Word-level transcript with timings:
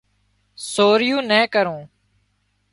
سوريون 0.71 1.23
نين 1.31 1.45
ڪرُون 1.53 1.79